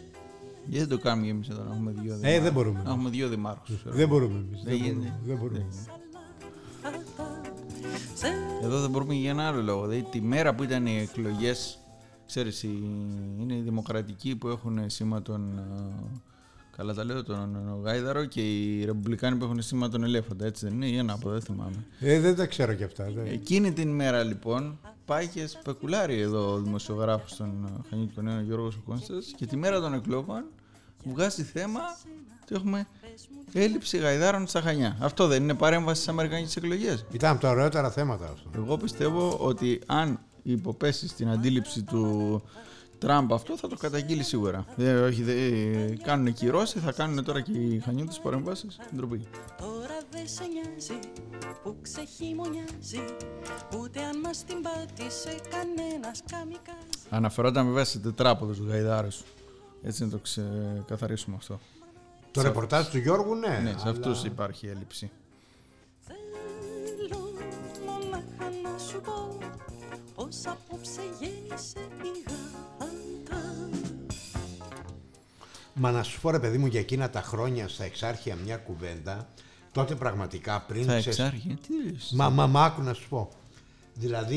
Γιατί 0.65 0.87
δεν 0.87 0.97
το 0.97 1.03
κάνουμε 1.03 1.27
εμείς 1.27 1.49
εδώ 1.49 1.63
να 1.63 1.73
έχουμε 1.73 1.91
δύο 1.91 2.15
δημάρχους. 2.15 2.37
Ε, 2.37 2.39
δεν 2.39 2.53
μπορούμε. 2.53 2.81
Να 2.83 2.91
έχουμε 2.91 3.09
δύο 3.09 3.27
δημάρχους. 3.29 3.83
Δεν 3.85 4.07
μπορούμε 4.07 4.35
εμείς. 4.37 4.63
Δεν 4.63 4.73
Δεν, 4.73 4.75
γίνεται. 4.75 4.95
μπορούμε, 4.95 5.21
δεν 5.25 5.37
μπορούμε. 5.37 5.65
Σαλάτα 8.65 8.72
Σε 8.72 8.74
Εδώ 8.74 8.81
δεν 8.81 8.89
μπορούμε 8.89 9.13
για 9.13 9.29
ένα 9.29 9.48
άλλο 9.48 9.62
λόγο. 9.62 9.88
Δηλαδή 9.88 10.07
τη 10.12 10.22
μέρα 10.22 10.55
που 10.55 10.63
ήταν 10.63 10.86
οι 10.86 10.98
εκλογές, 10.98 11.77
ξέρεις, 12.25 12.63
είναι 13.39 13.53
οι 13.55 13.62
δημοκρατικοί 13.62 14.36
που 14.36 14.48
έχουν 14.48 14.89
σήμα 14.89 15.22
τον. 15.22 15.57
ε, 15.57 16.19
Καλά 16.77 16.93
τα 16.93 17.03
λέω, 17.03 17.24
τον 17.24 17.79
Γάιδαρο 17.84 18.25
και 18.25 18.41
οι 18.41 18.86
Ρεπουμπλικάνοι 18.86 19.38
που 19.38 19.43
έχουν 19.43 19.62
σήμα 19.62 19.89
τον 19.89 20.03
Ελέφαντα. 20.03 20.45
Έτσι 20.45 20.65
δεν 20.65 20.75
είναι, 20.75 20.88
ή 20.88 20.98
ένα 20.98 21.13
από 21.13 21.29
δεν 21.29 21.41
θυμάμαι. 21.41 21.86
Ε, 22.00 22.19
δεν 22.19 22.36
τα 22.36 22.45
ξέρω 22.45 22.74
κι 22.74 22.84
αυτά. 22.84 23.12
δεν- 23.15 23.25
Εκείνη 23.25 23.72
την 23.74 23.89
μέρα 23.89 24.24
λοιπόν 24.24 24.79
πάει 25.05 25.27
και 25.27 25.48
σπεκουλάρει 25.48 26.19
εδώ 26.19 26.51
ο 26.53 26.57
δημοσιογράφος 26.62 27.36
των 27.36 27.48
ε, 27.65 27.89
Χανιώτικων 27.89 28.24
Νέων 28.24 28.43
Γιώργος 28.43 28.77
Κόνστας 28.86 29.34
και 29.38 29.45
τη 29.45 29.57
μέρα 29.57 29.79
των 29.81 29.93
εκλογών 29.93 30.43
βγάζει 31.13 31.43
θέμα 31.43 31.79
ότι 32.41 32.55
έχουμε 32.55 32.88
έλλειψη 33.53 33.97
γαϊδάρων 33.97 34.47
στα 34.47 34.62
Χανιά. 34.62 34.97
Αυτό 35.00 35.27
δεν 35.27 35.43
είναι 35.43 35.53
παρέμβαση 35.53 35.95
στις 35.95 36.07
Αμερικανικές 36.07 36.55
εκλογές. 36.55 37.05
Ήταν 37.12 37.31
από 37.31 37.41
τα 37.41 37.50
ωραιότερα 37.50 37.91
θέματα 37.91 38.25
αυτό. 38.25 38.50
Εγώ 38.55 38.77
πιστεύω 38.77 39.38
ότι 39.38 39.81
αν 39.85 40.19
υποπέσει 40.43 41.07
στην 41.07 41.29
αντίληψη 41.29 41.83
του 41.83 42.41
Τραμπ 42.97 43.33
αυτό 43.33 43.57
θα 43.57 43.67
το 43.67 43.75
καταγγείλει 43.75 44.24
σίγουρα. 44.24 44.65
Δεν, 44.75 45.03
όχι, 45.03 45.24
δεν, 45.24 46.01
κάνουν 46.03 46.33
και 46.33 46.45
οι 46.45 46.50
Ρώσοι, 46.50 46.79
θα 46.79 46.91
κάνουν 46.91 47.24
τώρα 47.24 47.41
και 47.41 47.51
οι 47.51 47.79
Χανιώτες 47.79 48.19
παρεμβάσεις. 48.19 48.79
Ντροπή. 48.95 49.27
Τώρα 49.57 49.97
δεν 50.12 50.27
σε 50.27 50.43
νοιάζει 50.43 51.00
που 51.63 51.75
ξεχειμονιάζει 51.81 53.03
Ούτε 53.81 54.00
αν 54.00 54.19
μας 54.19 54.43
την 54.43 54.62
πάτησε 54.62 55.35
κανένας 55.50 56.24
καμικάζ 56.31 56.75
Αναφερόταν 57.09 57.65
βέβαια 57.65 57.83
σε 57.83 58.00
τετράποδους 58.00 58.59
γαϊδάρους. 58.59 59.21
Έτσι 59.84 60.03
να 60.03 60.10
το 60.10 60.17
ξεκαθαρίσουμε 60.17 61.36
αυτό. 61.36 61.60
Το 62.32 62.41
ρεπορτάζ 62.41 62.88
του 62.88 62.98
Γιώργου, 62.98 63.36
ναι. 63.36 63.48
Ναι, 63.63 63.70
σε 63.72 63.75
αλλά- 63.82 63.89
αυτούς 63.89 64.24
υπάρχει 64.24 64.67
έλλειψη. 64.67 65.12
Θέλω 66.08 67.32
μονάχα 67.86 68.50
να 68.63 68.77
σου 68.77 69.01
πω 69.01 69.38
πως 70.15 70.36
απόψε 70.46 71.01
γέννησε 71.20 71.79
η 71.79 72.24
γάτα 72.27 73.41
Μα 75.74 75.91
να 75.91 76.03
σου 76.03 76.22
πω 76.22 76.29
ρε 76.32 76.39
παιδί 76.39 76.58
μου 76.58 76.65
για 76.65 76.79
εκείνα 76.79 77.10
τα 77.10 77.22
χρόνια 77.22 77.67
στα 77.67 77.84
εξάρχεια 77.84 78.36
μια 78.36 78.58
κουβέντα, 78.58 79.27
τότε 79.72 79.96
πραγματικά 79.96 80.62
πριν 80.62 80.86
Θα 80.86 81.00
ξεσ- 81.00 81.20
εξάρχει. 81.20 81.58
Τι 81.67 81.91
λες; 81.91 82.12
Μα, 82.15 82.29
μα, 82.29 82.48
μα 82.48 82.63
άκου 82.65 82.82
να 82.82 82.94
σου 82.94 83.10
πω. 83.10 83.29
Δηλαδή 83.97 84.35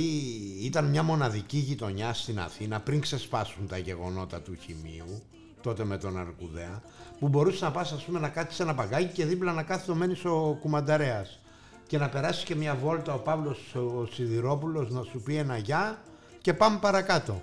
ήταν 0.60 0.84
μια 0.84 1.02
μοναδική 1.02 1.58
γειτονιά 1.58 2.14
στην 2.14 2.40
Αθήνα 2.40 2.80
πριν 2.80 3.00
ξεσπάσουν 3.00 3.66
τα 3.66 3.78
γεγονότα 3.78 4.40
του 4.40 4.54
χημείου, 4.54 5.22
τότε 5.62 5.84
με 5.84 5.98
τον 5.98 6.18
Αρκουδέα, 6.18 6.82
που 7.18 7.28
μπορούσε 7.28 7.64
να 7.64 7.70
πας 7.70 7.92
ας 7.92 8.04
πούμε 8.04 8.18
να 8.18 8.28
κάτσεις 8.28 8.56
σε 8.56 8.62
ένα 8.62 8.74
παγκάκι 8.74 9.12
και 9.12 9.24
δίπλα 9.24 9.52
να 9.52 9.62
κάθεται 9.62 9.92
ο 9.92 9.94
μένεις 9.94 10.24
ο 10.24 10.58
Κουμανταρέας 10.60 11.40
και 11.86 11.98
να 11.98 12.08
περάσει 12.08 12.44
και 12.44 12.54
μια 12.54 12.74
βόλτα 12.74 13.14
ο 13.14 13.18
Παύλος 13.18 13.74
ο 13.74 14.06
Σιδηρόπουλος 14.12 14.90
να 14.90 15.02
σου 15.02 15.20
πει 15.20 15.36
ένα 15.36 15.56
γεια 15.56 16.02
και 16.40 16.54
πάμε 16.54 16.78
παρακάτω. 16.78 17.42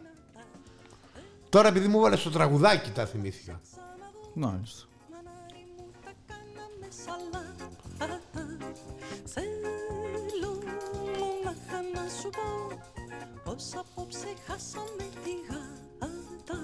Τώρα 1.50 1.68
επειδή 1.68 1.88
μου 1.88 2.00
βάλες 2.00 2.22
το 2.22 2.30
τραγουδάκι 2.30 2.92
τα 2.92 3.06
θυμήθηκα. 3.06 3.62
Μάλιστα. 4.34 4.86
Σου 12.26 12.32
πω 12.32 12.78
πως 13.44 13.64
απόψε 13.76 14.28
χάσαμε 14.48 15.04
τη 15.24 15.30
γάτα 15.50 16.60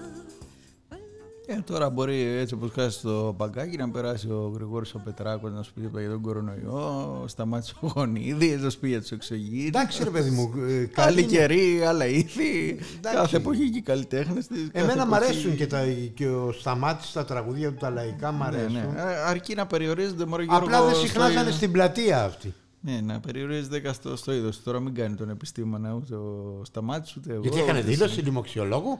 Ε, 1.46 1.62
τώρα 1.66 1.90
μπορεί 1.90 2.22
έτσι 2.22 2.54
όπως 2.54 2.72
κάθεσαι 2.72 2.98
στο 2.98 3.36
παγκάκι 3.38 3.78
να 3.78 3.90
περάσει 3.90 4.28
ο 4.28 4.52
Γρηγόρης 4.56 4.94
ο 4.94 5.02
Πετράκος 5.04 5.52
να 5.52 5.62
σου 5.64 5.74
πει 5.74 5.82
για 6.00 6.10
τον 6.10 6.22
κορονοϊό, 6.22 7.24
σταμάτησε 7.28 7.74
ο 7.80 7.88
Γονίδης, 7.96 8.62
να 8.62 8.70
σου 8.70 8.80
πει 8.80 8.88
για 8.88 9.02
τους 9.02 9.12
εξωγήινους. 9.12 9.68
Εντάξει 9.68 10.04
ρε 10.04 10.10
παιδί 10.10 10.30
μου, 10.30 10.52
ε, 10.58 10.70
καλή 10.70 10.88
Καλή 10.88 11.22
είναι. 11.22 11.32
καιρή, 11.32 11.84
άλλα 11.86 12.06
ήθη. 12.06 12.70
Εντάξει. 12.98 13.18
Κάθε 13.18 13.38
εποχή 13.38 13.70
και 13.70 13.78
οι 13.78 13.82
καλλιτέχνες 13.82 14.48
της. 14.48 14.70
κάθε 14.72 14.86
Εμένα 14.86 15.06
μ' 15.06 15.14
εποχή- 15.14 15.30
αρέσουν 15.32 15.56
και, 15.56 15.68
τα, 15.68 15.86
και 16.14 16.28
ο 16.28 16.52
Σταμάτης 16.52 17.10
στα 17.10 17.26
τραγούδια 17.26 17.70
του 17.70 17.78
τα 17.80 17.90
λαϊκά 17.90 18.32
μ' 18.32 18.38
Ναι, 18.38 18.44
αρέσουν. 18.46 18.72
ναι. 18.74 18.80
Ε, 18.80 19.04
Αρκεί 19.28 19.56
να 19.56 19.66
περιορίζονται 19.68 20.26
μωρέ 20.26 20.44
Γιώργο. 20.44 20.66
Απλά 20.66 20.82
δεν 20.86 20.96
στο 20.96 21.06
συχνάζανε 21.06 21.42
είδος. 21.42 21.56
στην 21.56 21.72
πλατεία 21.72 22.24
αυτή. 22.24 22.54
Ναι, 22.84 23.02
να 23.02 23.20
περιορίζεται 23.20 23.82
10 23.90 23.94
στο, 23.94 24.16
στο 24.16 24.34
είδος. 24.34 24.64
Τώρα 24.64 24.80
μην 24.80 24.94
κάνει 24.96 25.16
τον 25.16 25.30
επιστήμονα 25.30 25.94
ούτε 25.94 26.16
ο 26.16 26.62
Σταμάτης 26.66 27.16
ούτε 27.16 27.32
εγώ. 27.34 27.42
Γιατί 27.42 27.60
έκανε 27.60 27.80
ούτε 27.80 27.88
δήλωση 27.88 28.14
εσύ. 28.14 28.22
λοιμοξιολόγου. 28.22 29.00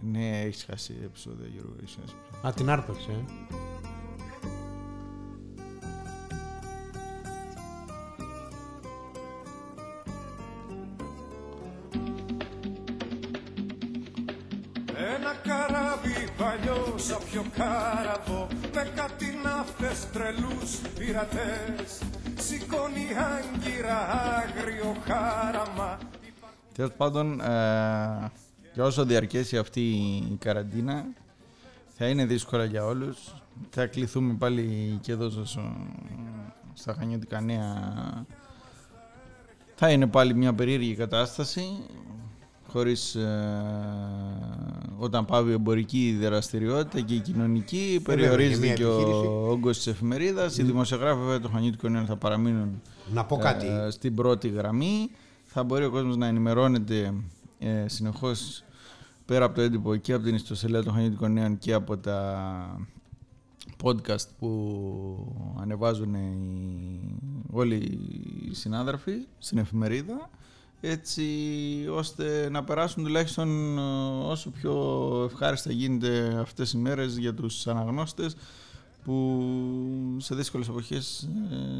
Ναι, 0.00 0.40
έχεις 0.40 0.64
χάσει 0.70 0.94
επεισόδια 1.04 1.46
Γιώργο. 1.52 1.74
έχεις 1.82 1.96
χάσει 2.00 2.14
επεισόδια. 2.26 2.48
Α, 2.48 2.52
την 2.52 2.70
άρπαξε. 2.70 3.10
ε. 3.10 3.24
Ένα 15.14 15.32
καράβι 15.42 16.28
παλιό 16.38 16.94
σαν 16.98 17.18
πιο 17.30 17.44
κάραβο 17.56 18.46
Με 18.74 18.92
κάτι 18.94 19.26
ναύτες 19.44 20.10
τρελούς 20.12 20.76
πειρατές 20.98 21.98
Σηκώνει 22.74 23.06
άγκυρα 23.16 23.98
άγριο 24.08 24.96
χάραμα 25.04 25.98
Τέλος 26.74 26.90
πάντων, 26.96 27.40
ε, 27.40 27.44
για 28.74 28.84
όσο 28.84 29.04
διαρκέσει 29.04 29.58
αυτή 29.58 29.80
η 30.30 30.36
καραντίνα, 30.40 31.04
θα 31.96 32.06
είναι 32.08 32.24
δύσκολα 32.26 32.64
για 32.64 32.84
όλους. 32.84 33.34
Θα 33.70 33.86
κληθούμε 33.86 34.34
πάλι 34.34 34.98
και 35.02 35.12
εδώ 35.12 35.30
στο- 35.30 35.72
στα 36.74 36.94
Χανιώτικα 36.98 37.40
Νέα. 37.40 38.26
Θα 39.74 39.90
είναι 39.90 40.06
πάλι 40.06 40.34
μια 40.34 40.54
περίεργη 40.54 40.94
κατάσταση, 40.94 41.64
χωρίς 42.68 43.14
ε, 43.14 43.64
όταν 45.04 45.24
πάβει 45.24 45.50
η 45.50 45.52
εμπορική 45.52 46.16
δραστηριότητα 46.20 47.00
και 47.00 47.14
η 47.14 47.18
κοινωνική, 47.20 48.00
περιορίζεται 48.04 48.66
μια 48.66 48.74
και 48.74 48.84
ο 48.84 48.92
επιχείρηση. 48.94 49.26
όγκος 49.26 49.76
της 49.76 49.86
εφημερίδας. 49.86 50.58
Οι 50.58 50.62
δημοσιογράφοι 50.62 51.20
βέβαια 51.20 51.40
των 51.40 51.50
Χανιώτικων 51.50 51.92
Νέων 51.92 52.06
θα 52.06 52.16
παραμείνουν 52.16 52.82
Να 53.12 53.24
πω 53.24 53.36
κάτι. 53.36 53.66
ε, 53.66 53.90
στην 53.90 54.14
πρώτη 54.14 54.48
γραμμή. 54.48 55.10
Θα 55.44 55.62
μπορεί 55.62 55.84
ο 55.84 55.90
κόσμος 55.90 56.16
να 56.16 56.26
ενημερώνεται 56.26 57.14
ε, 57.58 57.84
συνεχώς 57.88 58.64
πέρα 59.26 59.44
από 59.44 59.54
το 59.54 59.60
έντυπο 59.60 59.96
και 59.96 60.12
από 60.12 60.24
την 60.24 60.34
ιστοσελίδα 60.34 60.82
των 60.82 60.92
Χανιώτικων 60.92 61.32
Νέων 61.32 61.58
και 61.58 61.72
από 61.72 61.96
τα 61.96 62.86
podcast 63.82 64.26
που 64.38 65.58
ανεβάζουν 65.60 66.14
οι, 66.14 67.00
όλοι 67.50 67.74
οι 67.74 68.54
συνάδελφοι 68.54 69.12
στην 69.38 69.58
εφημερίδα 69.58 70.30
έτσι 70.86 71.24
ώστε 71.90 72.48
να 72.50 72.64
περάσουν 72.64 73.04
τουλάχιστον 73.04 73.78
ε, 73.78 73.80
όσο 74.26 74.50
πιο 74.50 74.74
ευχάριστα 75.30 75.72
γίνεται 75.72 76.36
αυτές 76.40 76.72
οι 76.72 76.76
μέρες 76.78 77.16
για 77.16 77.34
τους 77.34 77.66
αναγνώστες 77.66 78.36
που 79.04 79.44
σε 80.18 80.34
δύσκολες 80.34 80.68
εποχές 80.68 81.28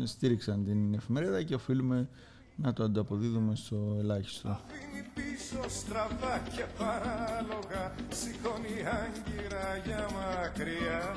ε, 0.02 0.06
στήριξαν 0.06 0.64
την 0.64 0.94
εφημερίδα 0.94 1.42
και 1.42 1.54
οφείλουμε 1.54 2.08
να 2.56 2.72
το 2.72 2.84
ανταποδίδουμε 2.84 3.56
στο 3.56 3.96
ελάχιστο. 3.98 4.48
Αφήνει 4.48 5.04
πίσω 5.14 5.68
στραβά 5.68 6.42
και 6.56 6.64
παράλογα 6.78 7.94
Σηκώνει 8.08 8.76
άγκυρα 9.02 9.82
για 9.84 10.08
μακριά 10.14 11.16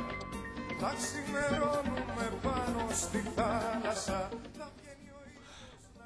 Θα 0.79 0.93
ξημερώνουμε 0.97 2.25
πάνω 2.43 2.87
στη 2.91 3.23
θάλασσα 3.35 4.29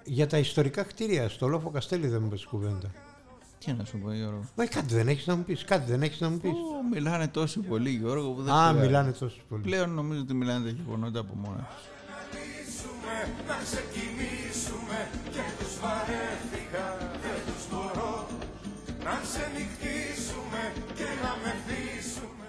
Για 0.04 0.28
τα 0.28 0.38
ιστορικά 0.38 0.84
κτίρια 0.84 1.30
στο 1.30 1.48
Λόφο 1.48 1.70
Καστέλη 1.70 2.08
δεν 2.08 2.22
μου 2.24 2.30
πες 2.30 2.46
κουβέντα. 2.46 2.92
Τι 3.66 3.72
να 3.74 3.86
σου 3.86 3.98
πω 3.98 4.12
Γιώργο; 4.14 4.44
Μα 4.56 4.66
κάτι 4.66 4.94
δεν 4.96 5.08
έχεις 5.08 5.28
να 5.28 5.36
μου 5.36 5.44
πεις, 5.44 5.64
κάτι 5.64 5.92
δεν 5.92 6.02
έχεις 6.04 6.20
να 6.20 6.30
μου 6.30 6.38
πεις. 6.38 6.52
Ω, 6.52 6.94
μιλάνε 6.94 7.28
τόσο 7.28 7.60
πολύ 7.62 7.90
Γιώργο 7.90 8.30
που 8.32 8.42
δεν 8.42 8.54
Α, 8.54 8.58
χρειάζεται. 8.58 8.86
μιλάνε 8.86 9.12
τόσο 9.12 9.38
πολύ. 9.50 9.62
Πλέον 9.62 9.90
νομίζω 9.94 10.22
ότι 10.22 10.34
μιλάνε 10.34 10.66
τα 10.66 10.70
γεγονότα 10.72 11.20
από 11.20 11.34
μόνα 11.36 11.68
τους. 11.76 11.86
να 13.48 13.56
ξεκινήσουμε 13.64 14.98
και 15.32 15.44
τους 15.60 15.74
βαρέθηκα 15.82 16.86
δεν 17.22 17.40
τους 17.46 17.64
μπορώ 17.72 18.28
να 19.04 19.14
ξενυχτήσουμε 19.26 20.62
και 20.96 21.04
να 21.24 21.32
μεθύσουμε 21.44 22.48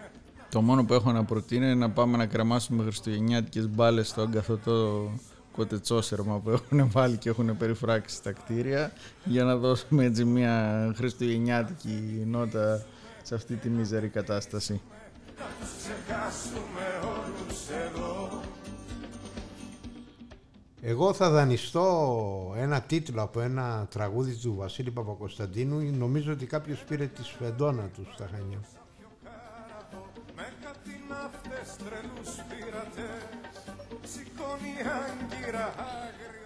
Το 0.50 0.60
μόνο 0.62 0.84
που 0.84 0.94
έχω 0.94 1.12
να 1.12 1.24
προτείνω 1.24 1.64
είναι 1.64 1.74
να 1.74 1.90
πάμε 1.90 2.16
να 2.16 2.26
κρεμάσουμε 2.26 2.82
χριστουγεννιάτικες 2.82 3.68
μπάλες 3.68 4.08
στο 4.08 4.20
αγκαθωτό 4.22 5.10
κοτετσόσερμα 5.52 6.38
που 6.38 6.50
έχουν 6.50 6.90
βάλει 6.90 7.16
και 7.16 7.28
έχουν 7.28 7.56
περιφράξει 7.56 8.16
στα 8.16 8.32
κτίρια 8.32 8.92
για 9.24 9.44
να 9.44 9.56
δώσουμε 9.56 10.04
έτσι 10.04 10.24
μια 10.24 10.92
χριστουγεννιάτικη 10.96 12.22
νότα 12.26 12.84
σε 13.22 13.34
αυτή 13.34 13.54
τη 13.54 13.68
μίζερη 13.68 14.08
κατάσταση. 14.08 14.80
Εγώ 20.84 21.12
θα 21.12 21.30
δανειστώ 21.30 22.54
ένα 22.56 22.80
τίτλο 22.80 23.22
από 23.22 23.40
ένα 23.40 23.86
τραγούδι 23.90 24.34
του 24.34 24.54
Βασίλη 24.54 24.90
Παπακοσταντίνου. 24.90 25.96
Νομίζω 25.96 26.32
ότι 26.32 26.46
κάποιος 26.46 26.84
πήρε 26.84 27.06
τη 27.06 27.24
σφεντόνα 27.24 27.82
του 27.94 28.06
στα 28.14 28.28
Χανιά. 28.32 28.58
Με 30.36 30.52
κάτι 30.62 31.04
ναύτες 31.08 31.76
τρελούς 31.76 32.34
πειρατές 32.48 32.92
Σηκώνει 32.92 33.00
άγκυρα 33.02 33.22
άγριο 33.22 33.31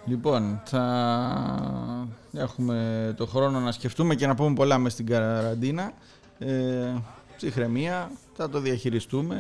Λοιπόν, 0.06 0.61
θα 0.64 2.06
έχουμε 2.32 3.12
το 3.16 3.26
χρόνο 3.26 3.61
να 3.61 3.73
σκεφτούμε 3.73 4.14
και 4.14 4.26
να 4.26 4.35
πούμε 4.35 4.54
πολλά 4.54 4.78
μες 4.78 4.92
στην 4.92 5.06
καραντίνα. 5.06 5.92
Ε, 6.38 6.94
ψυχραιμία, 7.37 8.11
θα 8.35 8.49
το 8.49 8.61
διαχειριστούμε. 8.61 9.37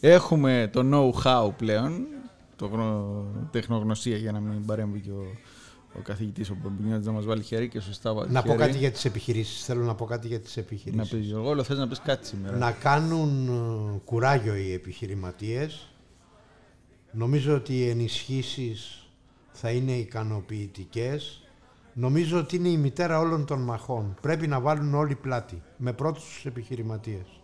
Έχουμε 0.00 0.70
το 0.72 0.80
know-how 1.24 1.50
πλέον, 1.56 2.06
το 2.56 2.66
γνω- 2.66 3.24
τεχνογνωσία 3.50 4.16
για 4.16 4.32
να 4.32 4.40
μην 4.40 4.64
παρέμβει 4.66 5.00
και 5.00 5.10
ο, 5.10 5.24
ο 5.98 6.00
καθηγητής 6.02 6.50
ο 6.50 6.56
Μπομπινιώτης 6.62 7.06
να 7.06 7.12
μας 7.12 7.24
βάλει 7.24 7.42
χέρι 7.42 7.68
και 7.68 7.80
σωστά 7.80 8.12
βάλει 8.14 8.30
Να 8.32 8.42
πω 8.42 8.48
χέρι. 8.48 8.58
κάτι 8.60 8.78
για 8.78 8.90
τις 8.90 9.04
επιχειρήσεις. 9.04 9.64
Θέλω 9.64 9.84
να 9.84 9.94
πω 9.94 10.04
κάτι 10.04 10.26
για 10.26 10.40
τις 10.40 10.56
Να 10.56 10.62
επιχειρήσεις. 10.62 11.10
πεις 11.10 11.26
Γιώργο, 11.26 11.48
όλο 11.48 11.62
θες 11.62 11.78
να 11.78 11.88
πεις 11.88 12.00
κάτι 12.00 12.26
σήμερα. 12.26 12.56
να 12.56 12.70
κάνουν 12.72 13.48
ε, 13.94 13.98
κουράγιο 14.04 14.54
οι 14.56 14.72
επιχειρηματίες. 14.72 15.86
Νομίζω 17.12 17.54
ότι 17.54 17.74
οι 17.78 17.88
ενισχύσεις 17.88 19.06
θα 19.52 19.70
είναι 19.70 19.92
ικανοποιητικές. 19.92 21.42
Νομίζω 21.94 22.38
ότι 22.38 22.56
είναι 22.56 22.68
η 22.68 22.76
μητέρα 22.76 23.18
όλων 23.18 23.44
των 23.44 23.60
μαχών. 23.60 24.16
Πρέπει 24.20 24.46
να 24.46 24.60
βάλουν 24.60 24.94
όλοι 24.94 25.14
πλάτη, 25.14 25.62
με 25.76 25.92
πρώτους 25.92 26.24
τους 26.24 26.44
επιχειρηματίες. 26.46 27.40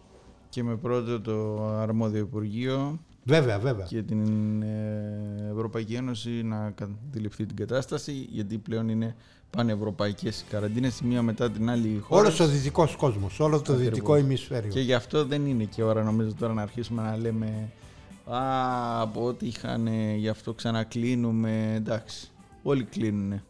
Και 0.49 0.63
με 0.63 0.77
πρώτο 0.77 1.21
το 1.21 1.67
αρμόδιο 1.69 2.21
Υπουργείο 2.21 2.99
Βέβαια, 3.25 3.59
βέβαια. 3.59 3.87
και 3.87 4.03
την 4.03 4.63
ε, 4.63 5.51
Ευρωπαϊκή 5.53 5.95
Ένωση 5.95 6.31
να 6.31 6.75
αντιληφθεί 7.09 7.47
την 7.47 7.57
κατάσταση 7.57 8.13
γιατί 8.13 8.59
πλέον 8.59 8.89
είναι 8.89 9.15
πανευρωπαϊκές 9.51 10.41
οι 10.41 10.45
καραντίνες 10.51 11.01
η 11.01 11.07
μία 11.07 11.23
μετά 11.23 11.51
την 11.51 11.71
άλλη 11.71 11.99
χώρα 12.03 12.21
Όλος 12.21 12.41
ο 12.41 12.47
δυτικός 12.47 12.97
κόσμος, 12.97 13.41
όλο 13.41 13.57
το 13.61 13.73
Ακριβώς. 13.73 13.83
δυτικό 13.83 14.17
ημισφαίριο. 14.17 14.71
και 14.71 14.81
γι' 14.81 14.95
αυτό 14.95 15.25
δεν 15.25 15.47
είναι 15.47 15.65
και 15.65 15.83
ώρα 15.83 16.03
νομίζω 16.03 16.35
τώρα 16.39 16.53
να 16.53 16.63
αρχίσουμε 16.63 17.03
να 17.03 17.17
λέμε 17.17 17.71
Α, 18.35 19.01
από 19.01 19.25
ό,τι 19.27 19.47
είχαν, 19.47 19.89
γι' 20.17 20.29
αυτό 20.29 20.53
ξανακλίνουμε. 20.53 21.73
Εντάξει, 21.75 22.31
όλοι 22.63 22.85
κλείνουνε. 22.85 23.43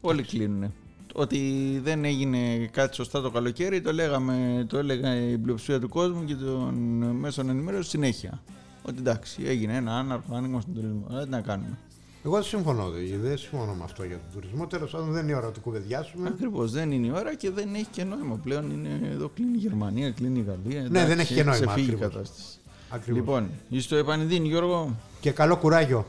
Όλοι 0.00 0.22
κλείνουνε. 0.22 0.70
Ότι 1.14 1.38
δεν 1.84 2.04
έγινε 2.04 2.66
κάτι 2.66 2.94
σωστά 2.94 3.20
το 3.20 3.30
καλοκαίρι, 3.30 3.80
το, 3.80 3.92
λέγαμε, 3.92 4.64
το 4.68 4.78
έλεγα 4.78 5.16
η 5.16 5.38
πλειοψηφία 5.38 5.80
του 5.80 5.88
κόσμου 5.88 6.24
και 6.24 6.34
των 6.34 6.74
μέσων 7.18 7.48
ενημέρωση 7.48 7.88
συνέχεια. 7.88 8.42
Ότι 8.82 8.96
εντάξει, 8.98 9.42
έγινε 9.46 9.76
ένα 9.76 9.92
άναρχο 9.98 10.34
άνοιγμα 10.34 10.60
στον 10.60 10.74
τουρισμό. 10.74 11.06
Αλλά 11.10 11.22
τι 11.24 11.30
να 11.30 11.40
κάνουμε. 11.40 11.78
Εγώ 12.24 12.34
δεν 12.34 12.42
συμφωνώ, 12.44 12.90
δε- 12.90 13.16
δεν 13.18 13.38
συμφωνώ 13.38 13.72
με 13.74 13.84
αυτό 13.84 14.04
για 14.04 14.16
τον 14.16 14.26
τουρισμό. 14.40 14.66
Τέλος 14.66 14.90
πάντων 14.90 15.12
δεν 15.12 15.22
είναι 15.22 15.32
η 15.32 15.34
ώρα 15.34 15.46
να 15.46 15.52
το 15.52 15.60
κουβεντιάσουμε. 15.60 16.28
Ακριβώς, 16.28 16.72
δεν 16.72 16.90
είναι 16.90 17.06
η 17.06 17.10
ώρα 17.10 17.34
και 17.34 17.50
δεν 17.50 17.74
έχει 17.74 17.86
και 17.90 18.04
νόημα 18.04 18.36
πλέον. 18.36 18.70
Είναι, 18.70 19.08
εδώ 19.12 19.28
κλείνει 19.28 19.54
η 19.56 19.58
Γερμανία, 19.60 20.10
κλείνει 20.10 20.38
η 20.38 20.42
Γαλλία. 20.42 20.80
Ναι, 20.80 20.86
εντάξει, 20.86 21.06
δεν 21.08 21.18
έχει 21.18 21.34
και 21.34 21.42
νόημα, 21.44 21.64
ξεφύγει 21.66 21.90
η 21.90 21.92
ακριβώς. 21.94 22.12
κατάσταση. 22.12 22.58
Ακριβώς. 22.94 23.20
Λοιπόν, 23.20 23.50
είσαι 23.68 23.82
στο 23.82 23.96
επανειδήν, 23.96 24.44
Γιώργο. 24.44 24.96
Και 25.20 25.30
καλό 25.30 25.56
κουράγιο. 25.56 26.04